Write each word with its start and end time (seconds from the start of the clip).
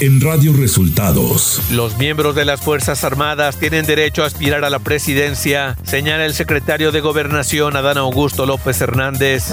en 0.00 0.20
Radio 0.20 0.54
Resultados. 0.54 1.60
Los 1.70 1.98
miembros 1.98 2.34
de 2.34 2.46
las 2.46 2.60
Fuerzas 2.60 3.04
Armadas 3.04 3.56
tienen 3.56 3.84
derecho 3.84 4.22
a 4.22 4.26
aspirar 4.26 4.64
a 4.64 4.70
la 4.70 4.78
presidencia, 4.78 5.76
señala 5.82 6.24
el 6.24 6.32
secretario 6.32 6.90
de 6.90 7.00
Gobernación 7.00 7.76
Adán 7.76 7.98
Augusto 7.98 8.46
López 8.46 8.80
Hernández. 8.80 9.52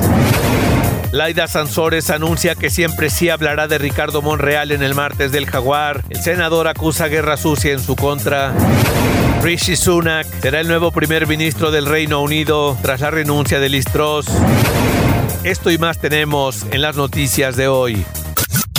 Laida 1.11 1.47
Sansores 1.47 2.09
anuncia 2.09 2.55
que 2.55 2.69
siempre 2.69 3.09
sí 3.09 3.29
hablará 3.29 3.67
de 3.67 3.77
Ricardo 3.77 4.21
Monreal 4.21 4.71
en 4.71 4.83
el 4.83 4.95
martes 4.95 5.33
del 5.33 5.47
Jaguar. 5.47 6.03
El 6.09 6.21
senador 6.21 6.69
acusa 6.69 7.07
guerra 7.07 7.35
sucia 7.35 7.73
en 7.73 7.81
su 7.81 7.97
contra. 7.97 8.53
Rishi 9.43 9.75
Sunak 9.75 10.27
será 10.41 10.61
el 10.61 10.67
nuevo 10.67 10.91
primer 10.91 11.27
ministro 11.27 11.71
del 11.71 11.85
Reino 11.85 12.21
Unido 12.21 12.77
tras 12.81 13.01
la 13.01 13.11
renuncia 13.11 13.59
de 13.59 13.69
Liz 13.69 13.85
Esto 15.43 15.71
y 15.71 15.77
más 15.77 15.99
tenemos 15.99 16.65
en 16.71 16.81
las 16.81 16.95
noticias 16.95 17.57
de 17.57 17.67
hoy. 17.67 18.05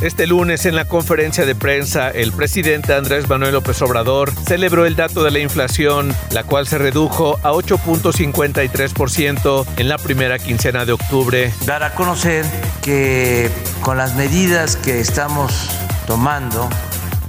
Este 0.00 0.28
lunes 0.28 0.64
en 0.64 0.76
la 0.76 0.84
conferencia 0.84 1.44
de 1.44 1.56
prensa, 1.56 2.08
el 2.08 2.32
presidente 2.32 2.94
Andrés 2.94 3.28
Manuel 3.28 3.54
López 3.54 3.82
Obrador 3.82 4.32
celebró 4.46 4.86
el 4.86 4.94
dato 4.94 5.24
de 5.24 5.32
la 5.32 5.40
inflación, 5.40 6.14
la 6.30 6.44
cual 6.44 6.68
se 6.68 6.78
redujo 6.78 7.40
a 7.42 7.50
8.53% 7.50 9.66
en 9.76 9.88
la 9.88 9.98
primera 9.98 10.38
quincena 10.38 10.84
de 10.84 10.92
octubre. 10.92 11.52
Dar 11.66 11.82
a 11.82 11.96
conocer 11.96 12.46
que 12.80 13.50
con 13.82 13.98
las 13.98 14.14
medidas 14.14 14.76
que 14.76 15.00
estamos 15.00 15.68
tomando 16.06 16.70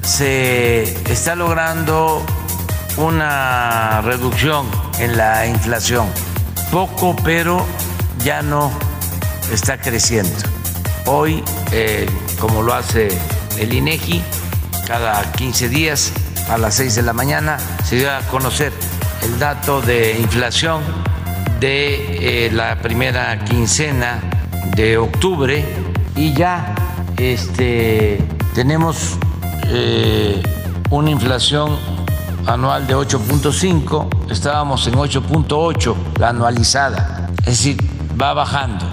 se 0.03 0.83
está 1.11 1.35
logrando 1.35 2.23
una 2.97 4.01
reducción 4.01 4.67
en 4.99 5.17
la 5.17 5.47
inflación. 5.47 6.05
Poco, 6.71 7.15
pero 7.23 7.65
ya 8.23 8.43
no 8.43 8.71
está 9.51 9.81
creciendo. 9.81 10.37
Hoy, 11.07 11.43
eh, 11.71 12.05
como 12.39 12.61
lo 12.61 12.73
hace 12.73 13.09
el 13.59 13.73
INEGI, 13.73 14.21
cada 14.87 15.31
15 15.33 15.69
días 15.69 16.13
a 16.49 16.57
las 16.57 16.75
6 16.75 16.95
de 16.95 17.01
la 17.03 17.13
mañana 17.13 17.57
se 17.83 17.97
dio 17.97 18.11
a 18.11 18.21
conocer 18.21 18.73
el 19.23 19.37
dato 19.37 19.81
de 19.81 20.17
inflación 20.19 20.81
de 21.59 22.45
eh, 22.47 22.51
la 22.51 22.81
primera 22.81 23.43
quincena 23.43 24.21
de 24.75 24.97
octubre 24.97 25.65
y 26.15 26.33
ya 26.33 26.73
este, 27.17 28.23
tenemos 28.55 29.17
eh, 29.67 30.41
una 30.89 31.11
inflación 31.11 31.77
anual 32.47 32.87
de 32.87 32.95
8.5, 32.95 34.31
estábamos 34.31 34.87
en 34.87 34.95
8.8 34.95 35.95
la 36.17 36.29
anualizada, 36.29 37.29
es 37.39 37.45
decir, 37.45 37.77
va 38.19 38.33
bajando. 38.33 38.85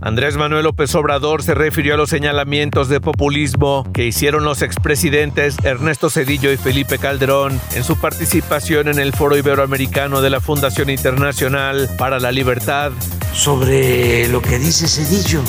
Andrés 0.00 0.36
Manuel 0.36 0.64
López 0.64 0.94
Obrador 0.94 1.42
se 1.42 1.54
refirió 1.54 1.94
a 1.94 1.96
los 1.96 2.10
señalamientos 2.10 2.88
de 2.88 3.00
populismo 3.00 3.86
que 3.92 4.06
hicieron 4.06 4.44
los 4.44 4.62
expresidentes 4.62 5.56
Ernesto 5.62 6.10
Cedillo 6.10 6.50
y 6.50 6.56
Felipe 6.56 6.98
Calderón 6.98 7.60
en 7.74 7.84
su 7.84 7.96
participación 7.96 8.88
en 8.88 8.98
el 8.98 9.12
Foro 9.12 9.36
Iberoamericano 9.36 10.20
de 10.20 10.30
la 10.30 10.40
Fundación 10.40 10.90
Internacional 10.90 11.88
para 11.98 12.18
la 12.18 12.32
Libertad. 12.32 12.92
Sobre 13.32 14.28
lo 14.28 14.42
que 14.42 14.58
dice 14.58 14.88
Cedillo 14.88 15.40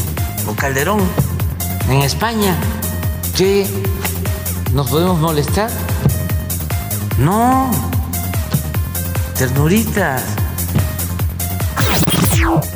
o 0.47 0.55
Calderón 0.55 1.01
en 1.89 2.01
España, 2.01 2.55
¿qué 3.35 3.65
nos 4.73 4.89
podemos 4.89 5.19
molestar? 5.19 5.69
No, 7.17 7.71
ternuritas 9.37 10.42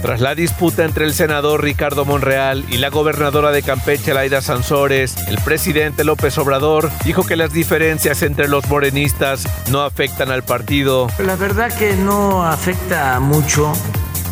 tras 0.02 0.22
la 0.22 0.36
disputa 0.36 0.86
entre 0.86 1.06
el 1.06 1.14
senador 1.14 1.64
Ricardo 1.64 2.06
Monreal 2.06 2.66
y 2.70 2.78
la 2.78 2.90
gobernadora 2.90 3.52
de 3.52 3.64
Campeche, 3.64 4.14
Laida 4.14 4.42
Sansores, 4.42 5.16
el 5.28 5.38
presidente 5.40 6.04
López 6.04 6.38
Obrador 6.38 6.90
dijo 7.04 7.24
que 7.24 7.36
las 7.36 7.52
diferencias 7.52 8.22
entre 8.22 8.48
los 8.48 8.68
morenistas 8.68 9.48
no 9.70 9.82
afectan 9.82 10.32
al 10.32 10.44
partido. 10.44 11.08
La 11.20 11.36
verdad 11.36 11.72
que 11.74 11.96
no 11.96 12.44
afecta 12.44 13.20
mucho, 13.20 13.74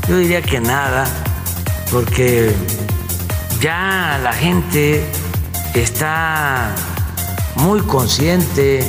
yo 0.08 0.18
diría 0.18 0.42
que 0.42 0.60
nada, 0.60 1.06
porque 1.92 2.52
ya 3.60 4.20
la 4.22 4.34
gente 4.34 5.06
está 5.74 6.74
muy 7.56 7.82
consciente, 7.82 8.84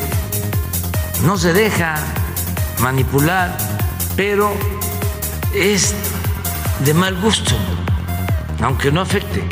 no 1.24 1.36
se 1.38 1.52
deja 1.52 1.96
manipular, 2.80 3.56
pero 4.16 4.52
es 5.54 5.94
de 6.80 6.94
mal 6.94 7.16
gusto, 7.20 7.54
aunque 8.62 8.90
no 8.92 9.00
afecte. 9.00 9.42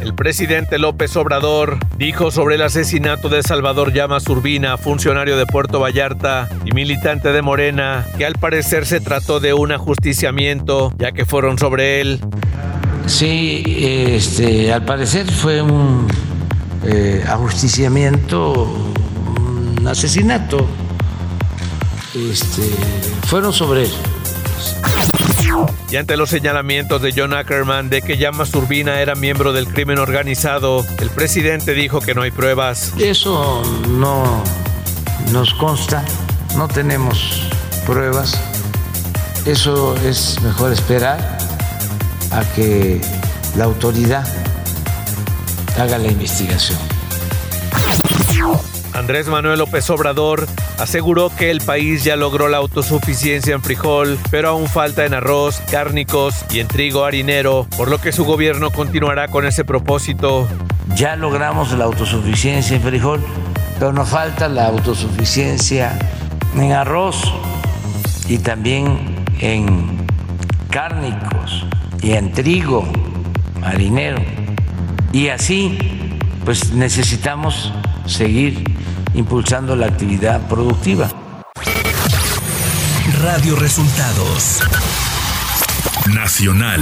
El 0.00 0.14
presidente 0.14 0.78
López 0.78 1.16
Obrador 1.16 1.78
dijo 1.96 2.30
sobre 2.30 2.54
el 2.54 2.62
asesinato 2.62 3.28
de 3.28 3.42
Salvador 3.42 3.92
Llamas 3.92 4.26
Urbina, 4.28 4.78
funcionario 4.78 5.36
de 5.36 5.44
Puerto 5.46 5.80
Vallarta 5.80 6.48
y 6.64 6.72
militante 6.72 7.32
de 7.32 7.42
Morena, 7.42 8.06
que 8.16 8.24
al 8.24 8.34
parecer 8.34 8.86
se 8.86 9.00
trató 9.00 9.40
de 9.40 9.52
un 9.52 9.72
ajusticiamiento, 9.72 10.92
ya 10.98 11.12
que 11.12 11.26
fueron 11.26 11.58
sobre 11.58 12.00
él. 12.00 12.20
Sí, 13.06 13.62
este, 13.66 14.72
al 14.72 14.84
parecer 14.84 15.30
fue 15.30 15.60
un 15.60 16.06
eh, 16.84 17.24
ajusticiamiento, 17.26 18.52
un 19.38 19.86
asesinato. 19.86 20.66
Este, 22.14 22.62
fueron 23.26 23.52
sobre 23.52 23.82
él. 23.84 23.90
Y 25.90 25.96
ante 25.96 26.16
los 26.16 26.30
señalamientos 26.30 27.02
de 27.02 27.12
John 27.16 27.34
Ackerman 27.34 27.90
de 27.90 28.02
que 28.02 28.16
Llamas 28.16 28.50
Turbina 28.50 29.00
era 29.00 29.14
miembro 29.14 29.52
del 29.52 29.66
crimen 29.66 29.98
organizado, 29.98 30.84
el 31.00 31.10
presidente 31.10 31.74
dijo 31.74 32.00
que 32.00 32.14
no 32.14 32.22
hay 32.22 32.30
pruebas. 32.30 32.92
Eso 32.98 33.62
no 33.88 34.42
nos 35.32 35.52
consta, 35.54 36.04
no 36.56 36.68
tenemos 36.68 37.42
pruebas. 37.86 38.40
Eso 39.46 39.96
es 40.04 40.40
mejor 40.42 40.72
esperar 40.72 41.38
a 42.30 42.44
que 42.54 43.00
la 43.56 43.64
autoridad 43.64 44.26
haga 45.78 45.98
la 45.98 46.08
investigación. 46.08 46.78
Andrés 48.94 49.26
Manuel 49.28 49.58
López 49.58 49.88
Obrador 49.90 50.46
aseguró 50.80 51.30
que 51.34 51.50
el 51.50 51.60
país 51.60 52.04
ya 52.04 52.16
logró 52.16 52.48
la 52.48 52.56
autosuficiencia 52.56 53.54
en 53.54 53.62
frijol, 53.62 54.18
pero 54.30 54.48
aún 54.48 54.66
falta 54.66 55.04
en 55.04 55.12
arroz, 55.12 55.60
cárnicos 55.70 56.44
y 56.50 56.60
en 56.60 56.68
trigo 56.68 57.04
harinero, 57.04 57.66
por 57.76 57.90
lo 57.90 58.00
que 58.00 58.12
su 58.12 58.24
gobierno 58.24 58.70
continuará 58.70 59.28
con 59.28 59.46
ese 59.46 59.64
propósito. 59.64 60.48
Ya 60.96 61.16
logramos 61.16 61.72
la 61.72 61.84
autosuficiencia 61.84 62.76
en 62.76 62.82
frijol, 62.82 63.20
pero 63.78 63.92
nos 63.92 64.08
falta 64.08 64.48
la 64.48 64.66
autosuficiencia 64.68 65.98
en 66.56 66.72
arroz 66.72 67.30
y 68.26 68.38
también 68.38 69.24
en 69.38 70.06
cárnicos 70.70 71.66
y 72.02 72.12
en 72.12 72.32
trigo 72.32 72.90
harinero. 73.62 74.22
Y 75.12 75.28
así, 75.28 75.78
pues 76.44 76.72
necesitamos 76.72 77.70
seguir 78.06 78.69
impulsando 79.14 79.76
la 79.76 79.86
actividad 79.86 80.40
productiva. 80.48 81.08
Radio 83.22 83.56
Resultados 83.56 84.60
Nacional. 86.14 86.80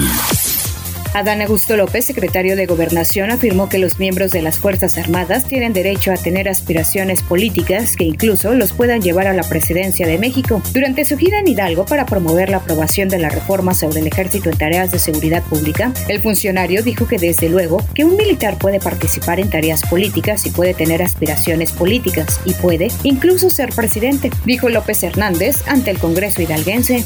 Adán 1.15 1.43
Augusto 1.43 1.77
López, 1.77 2.05
secretario 2.05 2.55
de 2.55 2.67
Gobernación, 2.67 3.31
afirmó 3.31 3.69
que 3.69 3.79
los 3.79 3.99
miembros 3.99 4.31
de 4.31 4.43
las 4.43 4.59
Fuerzas 4.59 4.99
Armadas 4.99 5.47
tienen 5.47 5.73
derecho 5.73 6.13
a 6.13 6.17
tener 6.17 6.49
aspiraciones 6.49 7.23
políticas 7.23 7.97
que 7.97 8.05
incluso 8.05 8.55
los 8.55 8.73
puedan 8.73 9.01
llevar 9.01 9.27
a 9.27 9.33
la 9.33 9.43
presidencia 9.43 10.07
de 10.07 10.19
México. 10.19 10.63
Durante 10.73 11.05
su 11.05 11.17
gira 11.17 11.41
en 11.41 11.49
Hidalgo 11.49 11.87
para 11.87 12.07
promover 12.07 12.51
la 12.51 12.59
aprobación 12.59 13.09
de 13.09 13.19
la 13.19 13.31
reforma 13.31 13.75
sobre 13.75 14.01
el 14.01 14.07
ejército 14.07 14.51
en 14.51 14.59
tareas 14.59 14.91
de 14.91 14.99
seguridad 14.99 15.43
pública, 15.43 15.93
el 16.09 16.21
funcionario 16.21 16.83
dijo 16.83 17.09
que 17.09 17.19
desde 17.19 17.49
luego 17.49 17.85
que 17.95 18.05
un 18.05 18.17
militar 18.17 18.59
puede 18.59 18.79
participar 18.79 19.41
en 19.41 19.51
tareas 19.51 19.83
políticas 19.83 20.47
y 20.47 20.51
puede 20.51 20.75
tener 20.75 21.03
aspiraciones 21.03 21.73
políticas 21.73 22.41
y 22.45 22.53
puede 22.55 22.89
incluso 23.03 23.51
ser 23.51 23.71
presidente, 23.71 24.31
dijo 24.45 24.69
López 24.69 25.03
Hernández 25.03 25.57
ante 25.67 25.91
el 25.91 25.99
Congreso 25.99 26.43
hidalguense. 26.43 27.05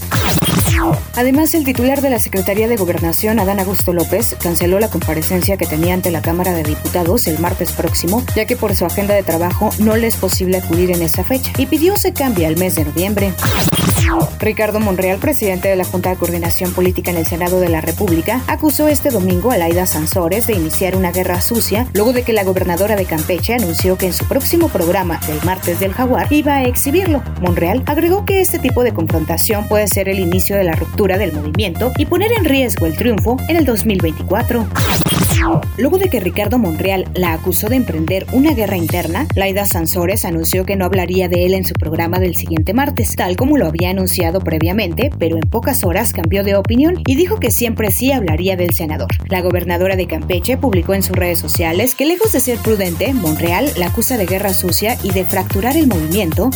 Además, 1.14 1.54
el 1.54 1.64
titular 1.64 2.00
de 2.00 2.10
la 2.10 2.18
Secretaría 2.18 2.68
de 2.68 2.76
Gobernación, 2.76 3.38
Adán 3.38 3.60
Augusto 3.60 3.92
López, 3.92 4.36
canceló 4.42 4.80
la 4.80 4.88
comparecencia 4.88 5.56
que 5.56 5.66
tenía 5.66 5.94
ante 5.94 6.10
la 6.10 6.22
Cámara 6.22 6.52
de 6.52 6.62
Diputados 6.62 7.26
el 7.26 7.38
martes 7.38 7.72
próximo, 7.72 8.24
ya 8.34 8.46
que 8.46 8.56
por 8.56 8.74
su 8.74 8.84
agenda 8.84 9.14
de 9.14 9.22
trabajo 9.22 9.70
no 9.78 9.96
le 9.96 10.06
es 10.06 10.16
posible 10.16 10.58
acudir 10.58 10.90
en 10.90 11.02
esa 11.02 11.24
fecha, 11.24 11.52
y 11.58 11.66
pidió 11.66 11.96
se 11.96 12.12
cambie 12.12 12.46
al 12.46 12.56
mes 12.56 12.74
de 12.74 12.84
noviembre. 12.84 13.32
Ricardo 14.40 14.80
Monreal, 14.80 15.18
presidente 15.18 15.68
de 15.68 15.76
la 15.76 15.84
Junta 15.84 16.10
de 16.10 16.16
Coordinación 16.16 16.72
Política 16.72 17.10
en 17.10 17.16
el 17.16 17.26
Senado 17.26 17.60
de 17.60 17.68
la 17.68 17.80
República, 17.80 18.42
acusó 18.46 18.88
este 18.88 19.10
domingo 19.10 19.50
a 19.50 19.56
Laida 19.56 19.86
Sansores 19.86 20.46
de 20.46 20.54
iniciar 20.54 20.96
una 20.96 21.12
guerra 21.12 21.40
sucia 21.40 21.86
luego 21.94 22.12
de 22.12 22.22
que 22.22 22.32
la 22.32 22.44
gobernadora 22.44 22.96
de 22.96 23.04
Campeche 23.04 23.54
anunció 23.54 23.96
que 23.96 24.06
en 24.06 24.12
su 24.12 24.26
próximo 24.26 24.68
programa 24.68 25.20
del 25.26 25.42
martes 25.44 25.80
del 25.80 25.92
jaguar 25.92 26.30
iba 26.30 26.56
a 26.56 26.64
exhibirlo. 26.64 27.22
Monreal 27.40 27.82
agregó 27.86 28.24
que 28.24 28.40
este 28.40 28.58
tipo 28.58 28.82
de 28.82 28.92
confrontación 28.92 29.68
puede 29.68 29.88
ser 29.88 30.08
el 30.08 30.18
inicio 30.18 30.56
de 30.56 30.64
la 30.64 30.71
ruptura 30.72 31.18
del 31.18 31.32
movimiento 31.32 31.92
y 31.98 32.06
poner 32.06 32.32
en 32.32 32.44
riesgo 32.44 32.86
el 32.86 32.96
triunfo 32.96 33.36
en 33.48 33.56
el 33.56 33.64
2024. 33.64 34.66
Luego 35.76 35.98
de 35.98 36.08
que 36.08 36.20
Ricardo 36.20 36.58
Monreal 36.58 37.06
la 37.14 37.32
acusó 37.32 37.68
de 37.68 37.76
emprender 37.76 38.26
una 38.32 38.54
guerra 38.54 38.76
interna, 38.76 39.26
Laida 39.34 39.64
Sansores 39.64 40.24
anunció 40.24 40.64
que 40.64 40.76
no 40.76 40.84
hablaría 40.84 41.28
de 41.28 41.46
él 41.46 41.54
en 41.54 41.64
su 41.64 41.74
programa 41.74 42.18
del 42.18 42.36
siguiente 42.36 42.74
martes, 42.74 43.16
tal 43.16 43.36
como 43.36 43.56
lo 43.56 43.66
había 43.66 43.90
anunciado 43.90 44.40
previamente, 44.40 45.10
pero 45.18 45.36
en 45.36 45.48
pocas 45.48 45.84
horas 45.84 46.12
cambió 46.12 46.44
de 46.44 46.54
opinión 46.54 47.02
y 47.06 47.16
dijo 47.16 47.40
que 47.40 47.50
siempre 47.50 47.90
sí 47.90 48.12
hablaría 48.12 48.56
del 48.56 48.70
senador. 48.72 49.08
La 49.28 49.40
gobernadora 49.40 49.96
de 49.96 50.06
Campeche 50.06 50.56
publicó 50.56 50.94
en 50.94 51.02
sus 51.02 51.16
redes 51.16 51.38
sociales 51.38 51.94
que 51.94 52.06
lejos 52.06 52.32
de 52.32 52.40
ser 52.40 52.58
prudente, 52.58 53.12
Monreal 53.14 53.70
la 53.76 53.86
acusa 53.86 54.16
de 54.16 54.26
guerra 54.26 54.54
sucia 54.54 54.96
y 55.02 55.10
de 55.10 55.24
fracturar 55.24 55.76
el 55.76 55.86
movimiento. 55.86 56.50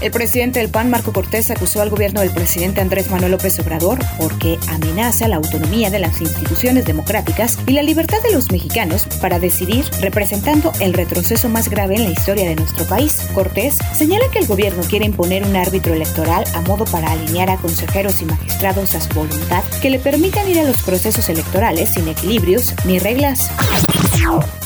El 0.00 0.10
presidente 0.10 0.58
del 0.58 0.70
PAN, 0.70 0.90
Marco 0.90 1.12
Cortés, 1.12 1.50
acusó 1.50 1.82
al 1.82 1.90
gobierno 1.90 2.20
del 2.20 2.30
presidente 2.30 2.80
Andrés 2.80 3.10
Manuel 3.10 3.32
López 3.32 3.58
Obrador 3.60 3.98
porque 4.18 4.58
amenaza 4.68 5.28
la 5.28 5.36
autonomía 5.36 5.90
de 5.90 5.98
las 5.98 6.20
instituciones 6.20 6.86
democráticas 6.86 7.58
y 7.66 7.72
la 7.72 7.82
libertad 7.82 8.22
de 8.22 8.32
los 8.32 8.50
mexicanos 8.50 9.06
para 9.20 9.38
decidir, 9.38 9.84
representando 10.00 10.72
el 10.80 10.94
retroceso 10.94 11.48
más 11.48 11.68
grave 11.68 11.96
en 11.96 12.04
la 12.04 12.10
historia 12.10 12.48
de 12.48 12.56
nuestro 12.56 12.84
país. 12.86 13.28
Cortés 13.34 13.78
señala 13.94 14.30
que 14.32 14.38
el 14.38 14.46
gobierno 14.46 14.82
quiere 14.88 15.06
imponer 15.06 15.44
un 15.44 15.56
árbitro 15.56 15.94
electoral 15.94 16.44
a 16.54 16.60
modo 16.62 16.84
para 16.84 17.12
alinear 17.12 17.50
a 17.50 17.56
consejeros 17.56 18.20
y 18.22 18.24
magistrados 18.24 18.94
a 18.94 19.00
su 19.00 19.12
voluntad 19.14 19.62
que 19.80 19.90
le 19.90 19.98
permitan 19.98 20.48
ir 20.48 20.58
a 20.58 20.64
los 20.64 20.82
procesos 20.82 21.28
electorales 21.28 21.90
sin 21.94 22.08
equilibrios 22.08 22.74
ni 22.84 22.98
reglas. 22.98 23.50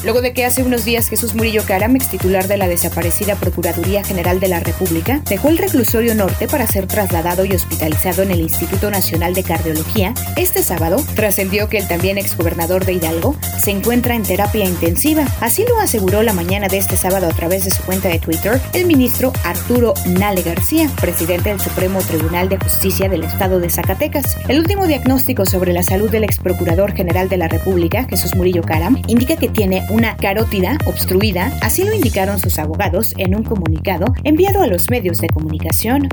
Luego 0.04 0.20
de 0.20 0.34
que 0.34 0.44
hace 0.44 0.62
unos 0.62 0.84
días 0.84 1.08
Jesús 1.08 1.34
Murillo 1.34 1.62
Caram, 1.66 1.96
ex 1.96 2.08
titular 2.10 2.46
de 2.46 2.58
la 2.58 2.68
desaparecida 2.68 3.36
Procuraduría 3.36 4.04
General 4.04 4.38
de 4.38 4.48
la 4.48 4.60
República, 4.60 5.22
dejó 5.30 5.48
el 5.48 5.56
reclusorio 5.56 6.14
norte 6.14 6.46
para 6.46 6.66
ser 6.66 6.86
trasladado 6.86 7.46
y 7.46 7.52
hospitalizado 7.52 8.22
en 8.22 8.30
el 8.30 8.42
Instituto 8.42 8.90
Nacional 8.90 9.32
de 9.32 9.42
Cardiología, 9.42 10.12
este 10.36 10.62
sábado 10.62 11.02
trascendió 11.14 11.70
que 11.70 11.78
el 11.78 11.88
también 11.88 12.18
exgobernador 12.18 12.84
de 12.84 12.92
Hidalgo 12.92 13.34
se 13.58 13.70
encuentra 13.70 14.14
en 14.14 14.24
terapia 14.24 14.66
intensiva. 14.66 15.24
Así 15.40 15.64
lo 15.66 15.78
aseguró 15.80 16.22
la 16.22 16.34
mañana 16.34 16.68
de 16.68 16.76
este 16.76 16.98
sábado 16.98 17.26
a 17.26 17.32
través 17.32 17.64
de 17.64 17.70
su 17.70 17.82
cuenta 17.82 18.08
de 18.08 18.18
Twitter 18.18 18.60
el 18.74 18.84
ministro 18.84 19.32
Arturo 19.42 19.94
Nale 20.06 20.42
García, 20.42 20.90
presidente 21.00 21.48
del 21.48 21.60
Supremo 21.60 22.00
Tribunal 22.00 22.50
de 22.50 22.58
Justicia 22.58 23.08
del 23.08 23.24
Estado 23.24 23.58
de 23.58 23.70
Zacatecas. 23.70 24.36
El 24.48 24.58
último 24.58 24.86
diagnóstico 24.86 25.46
sobre 25.46 25.72
la 25.72 25.82
salud 25.82 26.10
del 26.10 26.24
ex 26.24 26.40
procurador 26.40 26.92
general 26.92 27.30
de 27.30 27.38
la 27.38 27.48
República, 27.48 28.04
Jesús 28.04 28.34
Murillo 28.34 28.62
Caram, 28.62 29.00
indica 29.06 29.36
que 29.36 29.48
tiene 29.48 29.82
una 29.94 30.17
carótida 30.17 30.76
obstruida, 30.87 31.56
así 31.62 31.85
lo 31.85 31.94
indicaron 31.94 32.41
sus 32.41 32.58
abogados 32.58 33.14
en 33.17 33.37
un 33.37 33.44
comunicado 33.44 34.06
enviado 34.25 34.61
a 34.61 34.67
los 34.67 34.91
medios 34.91 35.19
de 35.19 35.29
comunicación. 35.29 36.08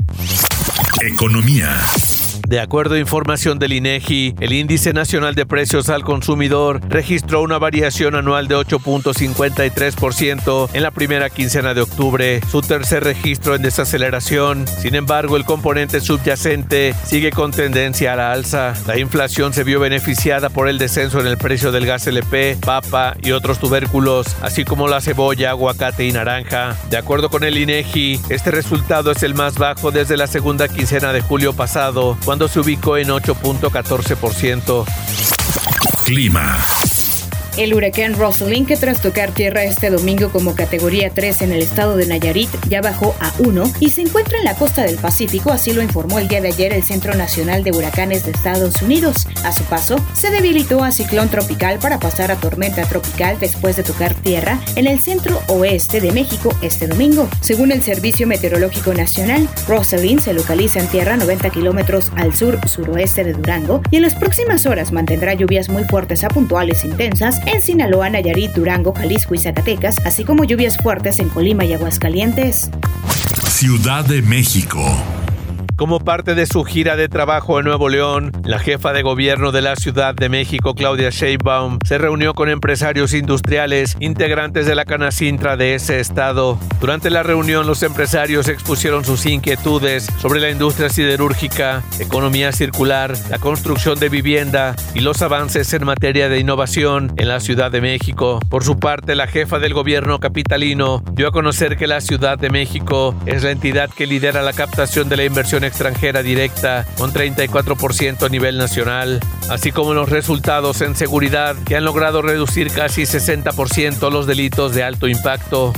Economía. 1.04 1.68
De 2.52 2.60
acuerdo 2.60 2.96
a 2.96 2.98
información 2.98 3.58
del 3.58 3.72
INEGI, 3.72 4.34
el 4.38 4.52
índice 4.52 4.92
nacional 4.92 5.34
de 5.34 5.46
precios 5.46 5.88
al 5.88 6.04
consumidor 6.04 6.82
registró 6.86 7.40
una 7.40 7.56
variación 7.56 8.14
anual 8.14 8.46
de 8.46 8.56
8.53% 8.56 10.68
en 10.74 10.82
la 10.82 10.90
primera 10.90 11.30
quincena 11.30 11.72
de 11.72 11.80
octubre, 11.80 12.42
su 12.50 12.60
tercer 12.60 13.04
registro 13.04 13.54
en 13.54 13.62
desaceleración. 13.62 14.68
Sin 14.68 14.96
embargo, 14.96 15.38
el 15.38 15.46
componente 15.46 16.02
subyacente 16.02 16.94
sigue 17.06 17.30
con 17.30 17.52
tendencia 17.52 18.12
a 18.12 18.16
la 18.16 18.32
alza. 18.32 18.74
La 18.86 18.98
inflación 18.98 19.54
se 19.54 19.64
vio 19.64 19.80
beneficiada 19.80 20.50
por 20.50 20.68
el 20.68 20.76
descenso 20.76 21.20
en 21.20 21.28
el 21.28 21.38
precio 21.38 21.72
del 21.72 21.86
gas 21.86 22.06
LP, 22.06 22.58
papa 22.60 23.16
y 23.22 23.32
otros 23.32 23.60
tubérculos, 23.60 24.36
así 24.42 24.66
como 24.66 24.88
la 24.88 25.00
cebolla, 25.00 25.48
aguacate 25.48 26.04
y 26.04 26.12
naranja. 26.12 26.76
De 26.90 26.98
acuerdo 26.98 27.30
con 27.30 27.44
el 27.44 27.56
INEGI, 27.56 28.20
este 28.28 28.50
resultado 28.50 29.10
es 29.10 29.22
el 29.22 29.32
más 29.32 29.56
bajo 29.56 29.90
desde 29.90 30.18
la 30.18 30.26
segunda 30.26 30.68
quincena 30.68 31.14
de 31.14 31.22
julio 31.22 31.54
pasado, 31.54 32.18
se 32.48 32.60
ubicó 32.60 32.96
en 32.96 33.08
8.14%. 33.08 34.84
Clima. 36.04 36.58
El 37.58 37.74
huracán 37.74 38.14
Rosalind, 38.14 38.66
que 38.66 38.78
tras 38.78 39.02
tocar 39.02 39.30
tierra 39.32 39.62
este 39.64 39.90
domingo 39.90 40.30
como 40.30 40.54
categoría 40.54 41.10
3 41.10 41.42
en 41.42 41.52
el 41.52 41.60
estado 41.60 41.96
de 41.96 42.06
Nayarit, 42.06 42.48
ya 42.68 42.80
bajó 42.80 43.14
a 43.20 43.30
1 43.40 43.74
y 43.78 43.90
se 43.90 44.00
encuentra 44.00 44.38
en 44.38 44.46
la 44.46 44.54
costa 44.54 44.84
del 44.84 44.96
Pacífico, 44.96 45.52
así 45.52 45.74
lo 45.74 45.82
informó 45.82 46.18
el 46.18 46.28
día 46.28 46.40
de 46.40 46.48
ayer 46.48 46.72
el 46.72 46.82
Centro 46.82 47.14
Nacional 47.14 47.62
de 47.62 47.72
Huracanes 47.72 48.24
de 48.24 48.30
Estados 48.30 48.80
Unidos. 48.80 49.28
A 49.44 49.52
su 49.52 49.64
paso, 49.64 49.96
se 50.14 50.30
debilitó 50.30 50.82
a 50.82 50.92
ciclón 50.92 51.28
tropical 51.28 51.78
para 51.78 52.00
pasar 52.00 52.30
a 52.30 52.36
tormenta 52.36 52.84
tropical 52.84 53.36
después 53.38 53.76
de 53.76 53.82
tocar 53.82 54.14
tierra 54.14 54.58
en 54.76 54.86
el 54.86 55.00
centro 55.00 55.42
oeste 55.48 56.00
de 56.00 56.10
México 56.10 56.56
este 56.62 56.86
domingo. 56.86 57.28
Según 57.42 57.70
el 57.70 57.82
Servicio 57.82 58.26
Meteorológico 58.26 58.94
Nacional, 58.94 59.46
Rosalind 59.68 60.22
se 60.22 60.32
localiza 60.32 60.80
en 60.80 60.86
tierra 60.86 61.18
90 61.18 61.50
kilómetros 61.50 62.12
al 62.16 62.34
sur-suroeste 62.34 63.24
de 63.24 63.34
Durango 63.34 63.82
y 63.90 63.96
en 63.96 64.02
las 64.02 64.14
próximas 64.14 64.64
horas 64.64 64.90
mantendrá 64.90 65.34
lluvias 65.34 65.68
muy 65.68 65.84
fuertes 65.84 66.24
a 66.24 66.28
puntuales 66.28 66.84
intensas 66.84 67.41
en 67.46 67.62
Sinaloa, 67.62 68.10
Nayarit, 68.10 68.52
Durango, 68.52 68.92
Jalisco 68.92 69.34
y 69.34 69.38
Zacatecas, 69.38 69.96
así 70.04 70.24
como 70.24 70.44
lluvias 70.44 70.76
fuertes 70.76 71.18
en 71.18 71.28
Colima 71.28 71.64
y 71.64 71.72
Aguascalientes. 71.72 72.70
Ciudad 73.48 74.04
de 74.04 74.22
México. 74.22 75.21
Como 75.82 75.98
parte 75.98 76.36
de 76.36 76.46
su 76.46 76.62
gira 76.62 76.94
de 76.94 77.08
trabajo 77.08 77.58
en 77.58 77.64
Nuevo 77.64 77.88
León, 77.88 78.30
la 78.44 78.60
jefa 78.60 78.92
de 78.92 79.02
gobierno 79.02 79.50
de 79.50 79.62
la 79.62 79.74
Ciudad 79.74 80.14
de 80.14 80.28
México, 80.28 80.76
Claudia 80.76 81.10
Sheinbaum, 81.10 81.80
se 81.84 81.98
reunió 81.98 82.34
con 82.34 82.48
empresarios 82.48 83.14
industriales 83.14 83.96
integrantes 83.98 84.66
de 84.66 84.76
la 84.76 84.84
Canacintra 84.84 85.56
de 85.56 85.74
ese 85.74 85.98
estado. 85.98 86.56
Durante 86.80 87.10
la 87.10 87.24
reunión, 87.24 87.66
los 87.66 87.82
empresarios 87.82 88.46
expusieron 88.46 89.04
sus 89.04 89.26
inquietudes 89.26 90.06
sobre 90.20 90.38
la 90.38 90.50
industria 90.50 90.88
siderúrgica, 90.88 91.82
economía 91.98 92.52
circular, 92.52 93.16
la 93.28 93.40
construcción 93.40 93.98
de 93.98 94.08
vivienda 94.08 94.76
y 94.94 95.00
los 95.00 95.20
avances 95.20 95.74
en 95.74 95.84
materia 95.84 96.28
de 96.28 96.38
innovación 96.38 97.12
en 97.16 97.26
la 97.26 97.40
Ciudad 97.40 97.72
de 97.72 97.80
México. 97.80 98.38
Por 98.48 98.62
su 98.62 98.78
parte, 98.78 99.16
la 99.16 99.26
jefa 99.26 99.58
del 99.58 99.74
gobierno 99.74 100.20
capitalino 100.20 101.02
dio 101.14 101.26
a 101.26 101.32
conocer 101.32 101.76
que 101.76 101.88
la 101.88 102.00
Ciudad 102.00 102.38
de 102.38 102.50
México 102.50 103.16
es 103.26 103.42
la 103.42 103.50
entidad 103.50 103.90
que 103.90 104.06
lidera 104.06 104.42
la 104.42 104.52
captación 104.52 105.08
de 105.08 105.16
la 105.16 105.24
inversión 105.24 105.64
extranjera 105.72 106.22
directa 106.22 106.84
con 106.98 107.14
34% 107.14 108.26
a 108.26 108.28
nivel 108.28 108.58
nacional, 108.58 109.20
así 109.48 109.72
como 109.72 109.94
los 109.94 110.10
resultados 110.10 110.82
en 110.82 110.94
seguridad 110.94 111.56
que 111.64 111.76
han 111.76 111.84
logrado 111.84 112.20
reducir 112.20 112.70
casi 112.70 113.02
60% 113.02 114.10
los 114.12 114.26
delitos 114.26 114.74
de 114.74 114.84
alto 114.84 115.08
impacto. 115.08 115.72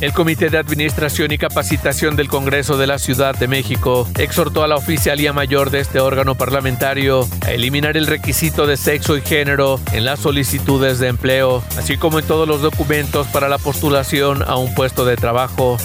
El 0.00 0.12
Comité 0.12 0.50
de 0.50 0.58
Administración 0.58 1.30
y 1.30 1.38
Capacitación 1.38 2.16
del 2.16 2.28
Congreso 2.28 2.76
de 2.76 2.88
la 2.88 2.98
Ciudad 2.98 3.36
de 3.36 3.46
México 3.46 4.08
exhortó 4.18 4.64
a 4.64 4.66
la 4.66 4.74
oficialía 4.74 5.32
mayor 5.32 5.70
de 5.70 5.78
este 5.78 6.00
órgano 6.00 6.34
parlamentario 6.34 7.28
a 7.42 7.52
eliminar 7.52 7.96
el 7.96 8.08
requisito 8.08 8.66
de 8.66 8.76
sexo 8.76 9.16
y 9.16 9.20
género 9.20 9.78
en 9.92 10.04
las 10.04 10.18
solicitudes 10.18 10.98
de 10.98 11.08
empleo, 11.08 11.62
así 11.78 11.96
como 11.96 12.18
en 12.18 12.26
todos 12.26 12.48
los 12.48 12.62
documentos 12.62 13.28
para 13.28 13.48
la 13.48 13.58
postulación 13.58 14.42
a 14.42 14.56
un 14.56 14.74
puesto 14.74 15.04
de 15.04 15.16
trabajo. 15.16 15.76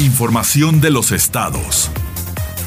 Información 0.00 0.80
de 0.80 0.90
los 0.90 1.12
estados. 1.12 1.90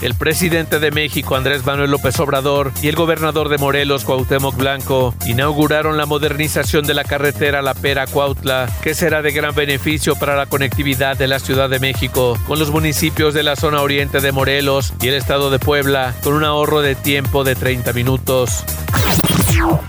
El 0.01 0.15
presidente 0.15 0.79
de 0.79 0.91
México, 0.91 1.35
Andrés 1.35 1.65
Manuel 1.65 1.91
López 1.91 2.19
Obrador, 2.19 2.71
y 2.81 2.87
el 2.87 2.95
gobernador 2.95 3.49
de 3.49 3.57
Morelos, 3.57 4.05
Cuauhtémoc 4.05 4.55
Blanco, 4.55 5.15
inauguraron 5.25 5.97
la 5.97 6.05
modernización 6.05 6.85
de 6.85 6.93
la 6.93 7.03
carretera 7.03 7.61
La 7.61 7.73
Pera-Cuautla, 7.73 8.67
que 8.81 8.93
será 8.93 9.21
de 9.21 9.31
gran 9.31 9.55
beneficio 9.55 10.15
para 10.15 10.35
la 10.35 10.45
conectividad 10.45 11.17
de 11.17 11.27
la 11.27 11.39
Ciudad 11.39 11.69
de 11.69 11.79
México 11.79 12.37
con 12.47 12.59
los 12.59 12.71
municipios 12.71 13.33
de 13.33 13.43
la 13.43 13.55
zona 13.55 13.81
oriente 13.81 14.21
de 14.21 14.31
Morelos 14.31 14.93
y 15.01 15.07
el 15.07 15.15
estado 15.15 15.49
de 15.49 15.59
Puebla, 15.59 16.13
con 16.23 16.33
un 16.33 16.43
ahorro 16.43 16.81
de 16.81 16.95
tiempo 16.95 17.43
de 17.43 17.55
30 17.55 17.93
minutos. 17.93 18.63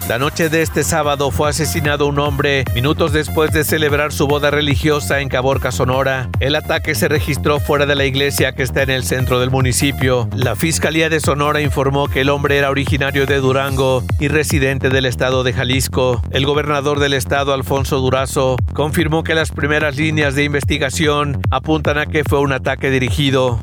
La 0.08 0.18
noche 0.18 0.48
de 0.48 0.62
este 0.62 0.84
sábado 0.84 1.30
fue 1.30 1.50
asesinado 1.50 2.06
un 2.06 2.18
hombre 2.18 2.64
minutos 2.74 3.12
después 3.12 3.52
de 3.52 3.64
celebrar 3.64 4.10
su 4.10 4.26
boda 4.26 4.50
religiosa 4.50 5.20
en 5.20 5.28
Caborca, 5.28 5.70
Sonora. 5.70 6.30
El 6.40 6.54
ataque 6.54 6.94
se 6.94 7.08
registró 7.08 7.60
fuera 7.60 7.84
de 7.84 7.94
la 7.94 8.06
iglesia 8.06 8.52
que 8.52 8.62
está 8.62 8.82
en 8.82 8.90
el 8.90 9.04
centro 9.04 9.38
del 9.38 9.50
municipio. 9.50 10.28
La 10.34 10.56
Fiscalía 10.56 11.10
de 11.10 11.20
Sonora 11.20 11.60
informó 11.60 12.08
que 12.08 12.22
el 12.22 12.30
hombre 12.30 12.56
era 12.56 12.70
originario 12.70 13.26
de 13.26 13.36
Durango 13.36 14.02
y 14.18 14.28
residente 14.28 14.88
del 14.88 15.04
estado 15.04 15.44
de 15.44 15.52
Jalisco. 15.52 16.22
El 16.30 16.46
gobernador 16.46 16.98
del 16.98 17.12
estado, 17.12 17.52
Alfonso 17.52 17.98
Durazo, 17.98 18.56
confirmó 18.72 19.22
que 19.22 19.34
las 19.34 19.50
primeras 19.50 19.96
líneas 19.96 20.34
de 20.34 20.44
investigación 20.44 21.40
apuntan 21.50 21.98
a 21.98 22.06
que 22.06 22.24
fue 22.24 22.40
un 22.40 22.52
ataque 22.52 22.90
dirigido. 22.90 23.60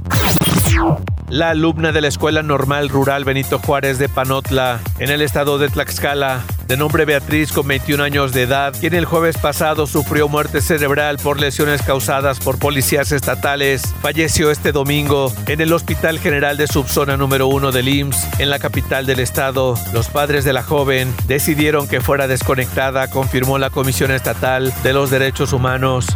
La 1.30 1.50
alumna 1.50 1.92
de 1.92 2.02
la 2.02 2.08
Escuela 2.08 2.44
Normal 2.44 2.90
Rural 2.90 3.26
Benito 3.26 3.60
Juárez 3.60 3.98
de 3.98 4.10
Panotla, 4.10 4.80
en 5.00 5.10
el 5.10 5.22
estado 5.22 5.58
de 5.58 5.70
Tlaxcala, 5.70 6.42
de 6.68 6.78
nombre 6.78 7.06
Beatriz 7.06 7.52
con 7.52 7.68
21 7.68 8.04
años 8.04 8.32
de 8.32 8.44
edad, 8.44 8.74
quien 8.80 8.94
el 8.94 9.06
jueves 9.06 9.38
pasado 9.38 9.88
sufrió 9.88 10.28
muerte 10.28 10.62
cerebral 10.62 11.18
por 11.18 11.40
lesiones 11.40 11.82
causadas 11.82 12.40
por 12.40 12.60
policías 12.60 13.12
estatales, 13.12 13.94
falleció 14.02 14.52
este 14.52 14.72
domingo 14.72 15.34
en 15.48 15.62
el 15.62 15.74
Hospital 15.74 16.20
General 16.20 16.58
de 16.58 16.68
Subzona 16.68 17.18
número 17.18 17.48
1 17.48 17.72
del 17.72 17.88
IMSS, 17.88 18.40
en 18.40 18.50
la 18.50 18.60
capital 18.60 19.06
del 19.06 19.20
estado. 19.20 19.76
Los 19.94 20.10
padres 20.10 20.46
de 20.46 20.54
la 20.54 20.64
joven 20.64 21.14
decidieron 21.28 21.88
que 21.88 22.02
fuera 22.02 22.28
desconectada, 22.28 23.10
confirmó 23.10 23.58
la 23.58 23.70
Comisión 23.70 24.12
Estatal 24.12 24.74
de 24.84 24.94
los 24.94 25.10
Derechos 25.10 25.54
Humanos. 25.54 26.08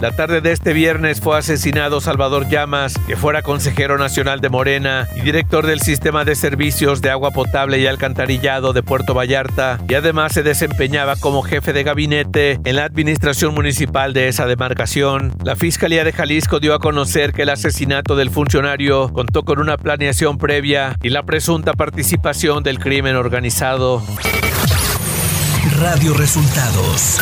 La 0.00 0.12
tarde 0.12 0.40
de 0.40 0.52
este 0.52 0.72
viernes 0.72 1.20
fue 1.20 1.38
asesinado 1.38 2.00
Salvador 2.00 2.48
Llamas, 2.48 2.94
que 3.06 3.16
fuera 3.16 3.42
consejero 3.42 3.98
nacional 3.98 4.40
de 4.40 4.48
Morena 4.48 5.08
y 5.16 5.20
director 5.20 5.66
del 5.66 5.80
sistema 5.80 6.24
de 6.24 6.34
servicios 6.34 7.00
de 7.00 7.10
agua 7.10 7.30
potable 7.30 7.78
y 7.78 7.86
alcantarillado 7.86 8.72
de 8.72 8.82
Puerto 8.82 9.14
Vallarta, 9.14 9.78
y 9.88 9.94
además 9.94 10.32
se 10.32 10.42
desempeñaba 10.42 11.16
como 11.16 11.42
jefe 11.42 11.72
de 11.72 11.84
gabinete 11.84 12.60
en 12.64 12.76
la 12.76 12.84
administración 12.84 13.54
municipal 13.54 14.12
de 14.12 14.28
esa 14.28 14.46
demarcación. 14.46 15.32
La 15.42 15.56
Fiscalía 15.56 16.04
de 16.04 16.12
Jalisco 16.12 16.60
dio 16.60 16.74
a 16.74 16.78
conocer 16.78 17.32
que 17.32 17.42
el 17.42 17.50
asesinato 17.50 18.16
del 18.16 18.30
funcionario 18.30 19.12
contó 19.12 19.44
con 19.44 19.58
una 19.58 19.76
planeación 19.76 20.38
previa 20.38 20.96
y 21.02 21.10
la 21.10 21.22
presunta 21.22 21.72
participación 21.72 22.62
del 22.62 22.78
crimen 22.78 23.16
organizado. 23.16 24.02
Radio 25.80 26.14
Resultados. 26.14 27.20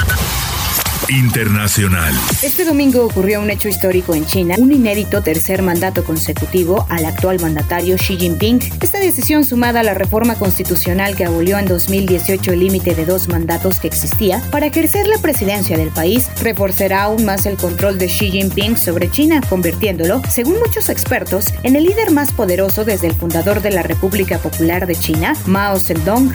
Internacional. 1.12 2.14
Este 2.42 2.64
domingo 2.64 3.04
ocurrió 3.04 3.42
un 3.42 3.50
hecho 3.50 3.69
histórico 3.69 4.14
en 4.14 4.25
China, 4.25 4.54
un 4.57 4.73
inédito 4.73 5.23
tercer 5.23 5.61
mandato 5.61 6.04
consecutivo 6.04 6.87
al 6.88 7.04
actual 7.04 7.38
mandatario 7.38 7.97
Xi 7.97 8.16
Jinping. 8.16 8.61
Esta 8.81 8.99
decisión 8.99 9.45
sumada 9.45 9.81
a 9.81 9.83
la 9.83 9.92
reforma 9.92 10.37
constitucional 10.37 11.14
que 11.14 11.26
abolió 11.26 11.59
en 11.59 11.66
2018 11.66 12.52
el 12.54 12.61
límite 12.61 12.95
de 12.95 13.04
dos 13.04 13.28
mandatos 13.28 13.78
que 13.78 13.88
existía 13.88 14.42
para 14.50 14.66
ejercer 14.66 15.07
la 15.07 15.19
presidencia 15.19 15.76
del 15.76 15.90
país, 15.90 16.31
reforzará 16.40 17.02
aún 17.02 17.26
más 17.26 17.45
el 17.45 17.59
control 17.59 17.99
de 17.99 18.07
Xi 18.07 18.31
Jinping 18.31 18.78
sobre 18.78 19.11
China, 19.11 19.42
convirtiéndolo, 19.47 20.23
según 20.31 20.59
muchos 20.61 20.88
expertos, 20.88 21.52
en 21.62 21.76
el 21.76 21.85
líder 21.85 22.11
más 22.11 22.33
poderoso 22.33 22.87
desde 22.87 23.09
el 23.09 23.14
fundador 23.14 23.61
de 23.61 23.71
la 23.71 23.83
República 23.83 24.38
Popular 24.38 24.87
de 24.87 24.97
China, 24.97 25.35
Mao 25.45 25.78
Zedong. 25.78 26.33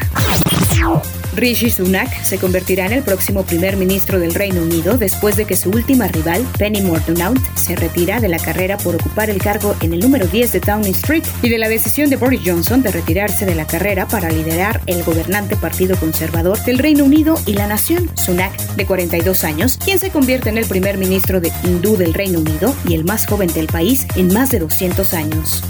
Rishi 1.37 1.69
Sunak 1.69 2.23
se 2.23 2.39
convertirá 2.39 2.87
en 2.87 2.93
el 2.93 3.03
próximo 3.03 3.43
primer 3.43 3.77
ministro 3.77 4.19
del 4.19 4.33
Reino 4.33 4.63
Unido 4.63 4.97
después 4.97 5.37
de 5.37 5.45
que 5.45 5.55
su 5.55 5.69
última 5.69 6.07
rival, 6.07 6.43
Penny 6.57 6.81
Mordaunt, 6.81 7.39
se 7.55 7.75
retira 7.75 8.19
de 8.19 8.27
la 8.27 8.39
carrera 8.39 8.77
por 8.77 8.95
ocupar 8.95 9.29
el 9.29 9.37
cargo 9.37 9.75
en 9.81 9.93
el 9.93 9.99
número 9.99 10.25
10 10.25 10.51
de 10.51 10.59
Downing 10.59 10.95
Street 10.95 11.23
y 11.43 11.49
de 11.49 11.59
la 11.59 11.69
decisión 11.69 12.09
de 12.09 12.15
Boris 12.15 12.41
Johnson 12.43 12.81
de 12.81 12.91
retirarse 12.91 13.45
de 13.45 13.53
la 13.53 13.67
carrera 13.67 14.07
para 14.07 14.31
liderar 14.31 14.81
el 14.87 15.03
gobernante 15.03 15.55
Partido 15.55 15.95
Conservador 15.97 16.59
del 16.63 16.79
Reino 16.79 17.03
Unido 17.03 17.39
y 17.45 17.53
la 17.53 17.67
nación. 17.67 18.09
Sunak, 18.15 18.57
de 18.75 18.87
42 18.87 19.43
años, 19.43 19.77
quien 19.77 19.99
se 19.99 20.09
convierte 20.09 20.49
en 20.49 20.57
el 20.57 20.65
primer 20.65 20.97
ministro 20.97 21.39
de 21.39 21.51
hindú 21.63 21.97
del 21.97 22.15
Reino 22.15 22.39
Unido 22.39 22.75
y 22.87 22.95
el 22.95 23.05
más 23.05 23.27
joven 23.27 23.53
del 23.53 23.67
país 23.67 24.07
en 24.15 24.33
más 24.33 24.49
de 24.49 24.57
200 24.57 25.13
años. 25.13 25.61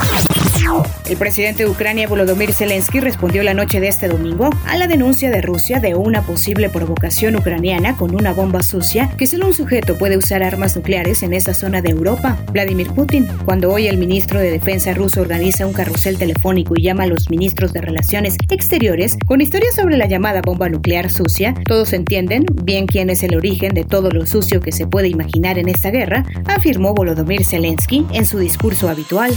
El 1.09 1.15
presidente 1.15 1.63
de 1.63 1.69
Ucrania, 1.69 2.07
Volodymyr 2.07 2.51
Zelensky, 2.51 2.99
respondió 2.99 3.41
la 3.41 3.53
noche 3.53 3.79
de 3.79 3.87
este 3.87 4.07
domingo 4.09 4.49
a 4.65 4.77
la 4.77 4.87
denuncia 4.87 5.31
de 5.31 5.41
Rusia 5.41 5.79
de 5.79 5.95
una 5.95 6.21
posible 6.23 6.69
provocación 6.69 7.37
ucraniana 7.37 7.95
con 7.95 8.13
una 8.13 8.33
bomba 8.33 8.61
sucia 8.61 9.09
que 9.17 9.25
solo 9.25 9.47
un 9.47 9.53
sujeto 9.53 9.97
puede 9.97 10.17
usar 10.17 10.43
armas 10.43 10.75
nucleares 10.75 11.23
en 11.23 11.33
esa 11.33 11.53
zona 11.53 11.81
de 11.81 11.91
Europa, 11.91 12.37
Vladimir 12.51 12.87
Putin. 12.87 13.25
Cuando 13.45 13.71
hoy 13.71 13.87
el 13.87 13.97
ministro 13.97 14.39
de 14.39 14.51
Defensa 14.51 14.93
ruso 14.93 15.21
organiza 15.21 15.65
un 15.65 15.73
carrusel 15.73 16.17
telefónico 16.17 16.73
y 16.75 16.83
llama 16.83 17.03
a 17.03 17.07
los 17.07 17.29
ministros 17.29 17.71
de 17.71 17.81
Relaciones 17.81 18.35
Exteriores 18.49 19.17
con 19.25 19.39
historias 19.39 19.75
sobre 19.75 19.95
la 19.95 20.07
llamada 20.07 20.41
bomba 20.43 20.67
nuclear 20.67 21.09
sucia, 21.09 21.53
todos 21.65 21.93
entienden 21.93 22.45
bien 22.63 22.85
quién 22.85 23.09
es 23.09 23.23
el 23.23 23.35
origen 23.35 23.73
de 23.73 23.85
todo 23.85 24.11
lo 24.11 24.25
sucio 24.25 24.59
que 24.59 24.73
se 24.73 24.87
puede 24.87 25.07
imaginar 25.07 25.57
en 25.57 25.69
esta 25.69 25.89
guerra, 25.89 26.25
afirmó 26.45 26.93
Volodymyr 26.93 27.45
Zelensky 27.45 28.05
en 28.11 28.25
su 28.25 28.39
discurso 28.39 28.89
habitual. 28.89 29.31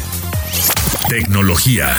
Tecnología. 1.11 1.97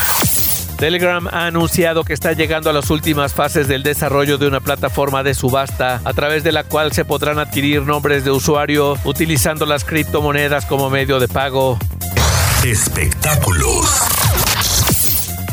Telegram 0.77 1.27
ha 1.27 1.45
anunciado 1.47 2.05
que 2.05 2.13
está 2.13 2.31
llegando 2.31 2.69
a 2.69 2.73
las 2.73 2.89
últimas 2.89 3.33
fases 3.33 3.67
del 3.67 3.83
desarrollo 3.83 4.37
de 4.37 4.47
una 4.47 4.61
plataforma 4.61 5.21
de 5.21 5.33
subasta 5.33 5.99
a 6.05 6.13
través 6.13 6.45
de 6.45 6.53
la 6.53 6.63
cual 6.63 6.93
se 6.93 7.03
podrán 7.03 7.37
adquirir 7.37 7.81
nombres 7.81 8.23
de 8.23 8.31
usuario 8.31 8.97
utilizando 9.03 9.65
las 9.65 9.83
criptomonedas 9.83 10.65
como 10.65 10.89
medio 10.89 11.19
de 11.19 11.27
pago. 11.27 11.77
Espectáculos. 12.63 14.20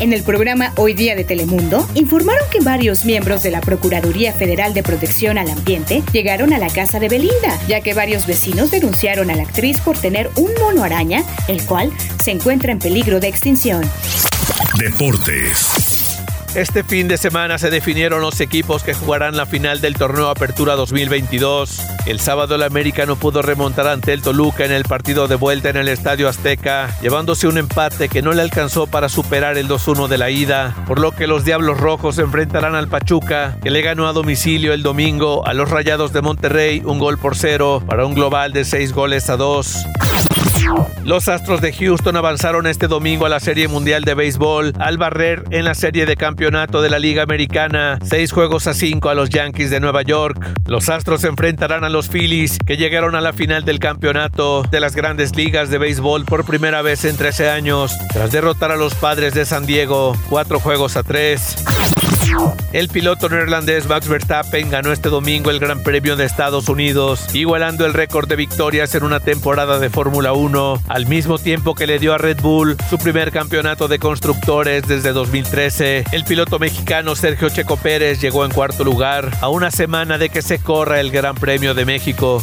En 0.00 0.12
el 0.12 0.23
programa 0.23 0.73
Hoy 0.76 0.95
Día 0.95 1.17
de 1.17 1.25
Telemundo, 1.25 1.85
informaron 1.97 2.47
que 2.52 2.61
varios 2.61 3.05
miembros 3.05 3.43
de 3.43 3.50
la 3.50 3.61
Procuraduría 3.61 4.33
Federal 4.33 4.73
de 4.73 4.85
Protección 4.85 5.38
al 5.38 5.50
Ambiente 5.50 6.05
llegaron 6.12 6.52
a 6.52 6.59
la 6.59 6.69
casa 6.69 7.00
de 7.00 7.09
Belinda, 7.09 7.59
ya 7.67 7.81
que 7.81 7.95
varios 7.95 8.25
vecinos 8.25 8.71
denunciaron 8.71 9.28
a 9.28 9.35
la 9.35 9.43
actriz 9.43 9.81
por 9.81 9.99
tener 9.99 10.31
un 10.37 10.50
mono 10.61 10.85
araña, 10.85 11.25
el 11.49 11.64
cual 11.67 11.90
se 12.23 12.31
encuentra 12.31 12.71
en 12.71 12.78
peligro 12.78 13.19
de 13.19 13.26
extinción. 13.26 13.83
Deportes. 14.78 15.88
Este 16.59 16.83
fin 16.83 17.07
de 17.07 17.19
semana 17.19 17.57
se 17.57 17.71
definieron 17.71 18.21
los 18.21 18.41
equipos 18.41 18.83
que 18.83 18.93
jugarán 18.93 19.37
la 19.37 19.47
final 19.47 19.81
del 19.81 19.95
torneo 19.95 20.29
Apertura 20.29 20.75
2022. 20.75 21.81
El 22.07 22.19
sábado 22.19 22.57
el 22.57 22.65
América 22.65 23.07
no 23.07 23.15
pudo 23.15 23.43
remontar 23.43 23.87
ante 23.87 24.12
el 24.12 24.23
Toluca 24.23 24.65
en 24.65 24.73
el 24.73 24.83
partido 24.83 25.29
de 25.29 25.37
vuelta 25.37 25.71
en 25.71 25.77
el 25.77 25.87
Estadio 25.87 26.29
Azteca, 26.29 26.91
llevándose 27.00 27.47
un 27.47 27.59
empate 27.59 28.09
que 28.09 28.23
no 28.23 28.33
le 28.33 28.43
alcanzó 28.43 28.88
para 28.88 29.09
superar 29.09 29.57
el 29.57 29.69
2-1 29.69 30.09
de 30.09 30.19
la 30.19 30.31
ida, 30.31 30.75
por 30.88 30.99
lo 30.99 31.12
que 31.12 31.29
los 31.29 31.45
Diablos 31.45 31.79
Rojos 31.79 32.19
enfrentarán 32.19 32.75
al 32.75 32.88
Pachuca, 32.88 33.57
que 33.62 33.71
le 33.71 33.81
ganó 33.81 34.09
a 34.09 34.12
domicilio 34.12 34.73
el 34.73 34.83
domingo 34.83 35.47
a 35.47 35.55
los 35.55 35.71
Rayados 35.71 36.12
de 36.12 36.23
Monterrey 36.23 36.83
un 36.85 36.99
gol 36.99 37.19
por 37.19 37.37
cero 37.37 37.85
para 37.87 38.05
un 38.05 38.15
global 38.15 38.53
de 38.53 38.65
6 38.65 38.93
goles 38.95 39.31
a 39.31 39.37
2. 39.37 39.87
Los 41.05 41.29
Astros 41.29 41.61
de 41.61 41.73
Houston 41.73 42.17
avanzaron 42.17 42.67
este 42.67 42.87
domingo 42.87 43.27
a 43.27 43.29
la 43.29 43.41
Serie 43.41 43.69
Mundial 43.69 44.03
de 44.05 44.15
Béisbol 44.15 44.75
al 44.79 44.99
barrer 44.99 45.45
en 45.51 45.65
la 45.65 45.75
serie 45.75 46.07
de 46.07 46.17
campeonato 46.17 46.83
de 46.83 46.91
la 46.91 46.99
Liga 46.99 47.23
Americana, 47.23 47.99
seis 48.03 48.33
juegos 48.33 48.67
a 48.67 48.75
cinco 48.75 49.09
a 49.09 49.15
los 49.15 49.31
Yankees 49.31 49.71
de 49.71 49.81
Nueva 49.81 50.03
York. 50.03 50.39
Los 50.67 50.89
Astros 50.89 51.23
se 51.23 51.29
enfrentarán 51.29 51.85
a 51.85 51.89
los 51.89 52.09
Phillies, 52.09 52.59
que 52.59 52.77
llegaron 52.77 53.15
a 53.15 53.21
la 53.21 53.33
final 53.33 53.65
del 53.65 53.79
campeonato 53.79 54.63
de 54.63 54.81
las 54.81 54.95
grandes 54.95 55.35
ligas 55.35 55.71
de 55.71 55.79
béisbol 55.79 56.25
por 56.25 56.45
primera 56.45 56.83
vez 56.83 57.05
en 57.05 57.17
13 57.17 57.51
años, 57.51 57.97
tras 58.13 58.33
derrotar 58.33 58.71
a 58.71 58.77
los 58.77 58.95
Padres 58.95 59.35
de 59.35 59.45
San 59.45 59.67
Diego, 59.67 60.15
cuatro 60.29 60.61
juegos 60.61 60.97
a 60.97 61.03
tres. 61.03 61.57
El 62.73 62.88
piloto 62.88 63.28
neerlandés 63.28 63.88
Max 63.88 64.09
Verstappen 64.09 64.71
ganó 64.71 64.92
este 64.92 65.09
domingo 65.09 65.50
el 65.50 65.59
Gran 65.59 65.83
Premio 65.83 66.16
de 66.16 66.25
Estados 66.25 66.68
Unidos, 66.68 67.35
igualando 67.35 67.87
el 67.87 67.95
récord 67.95 68.28
de 68.28 68.37
victorias 68.37 68.95
en 68.95 69.04
una 69.04 69.21
temporada 69.21 69.78
de 69.78 69.90
Fórmula 69.90 70.33
1, 70.33 70.83
al 70.87 71.07
mismo 71.07 71.38
tiempo 71.38 71.75
que 71.75 71.87
le 71.87 71.99
dio 71.99 72.14
a 72.14 72.18
Red 72.18 72.40
Bull 72.42 72.76
su 72.90 72.99
primer 72.99 73.33
campeonato 73.33 73.88
de 73.88 73.99
constructores 73.99 74.87
desde 74.87 75.12
2013. 75.12 76.04
El 76.12 76.25
piloto 76.25 76.59
mexicano 76.59 77.16
Sergio 77.16 77.49
Checo 77.49 77.76
Pérez 77.76 78.21
llegó 78.21 78.45
en 78.45 78.52
cuarto 78.52 78.85
lugar 78.85 79.30
a 79.40 79.49
una 79.49 79.71
semana 79.71 80.18
de 80.18 80.28
que 80.28 80.42
se 80.42 80.59
corra 80.59 81.00
el 81.00 81.11
Gran 81.11 81.35
Premio 81.35 81.75
de 81.75 81.85
México. 81.85 82.42